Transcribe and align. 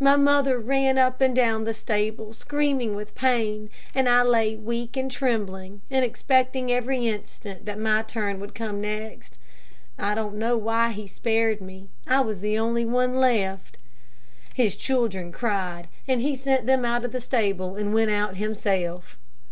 My 0.00 0.16
mother 0.16 0.58
ran 0.58 0.98
up 0.98 1.20
and 1.20 1.32
down 1.36 1.62
the 1.62 1.72
stable, 1.72 2.32
screaming 2.32 2.96
with 2.96 3.14
pain, 3.14 3.70
and 3.94 4.08
I 4.08 4.22
lay 4.24 4.56
weak 4.56 4.96
and 4.96 5.08
trembling, 5.08 5.82
and 5.88 6.04
expecting 6.04 6.72
every 6.72 7.06
instant 7.06 7.64
that 7.66 7.78
my 7.78 8.02
turn 8.02 8.40
would 8.40 8.56
come 8.56 8.80
next. 8.80 9.38
I 9.96 10.16
don't 10.16 10.34
know 10.34 10.56
why 10.56 10.90
he 10.90 11.06
spared 11.06 11.60
me. 11.60 11.90
I 12.08 12.22
was 12.22 12.40
the 12.40 12.58
only 12.58 12.84
one 12.84 13.14
left. 13.20 13.78
His 14.52 14.74
children 14.74 15.30
cried, 15.30 15.86
and 16.08 16.20
he 16.22 16.34
sent 16.34 16.66
them 16.66 16.84
out 16.84 17.04
of 17.04 17.12
the 17.12 17.20
stable 17.20 17.76
and 17.76 17.94
went 17.94 18.10
out 18.10 18.34
himself. 18.34 19.16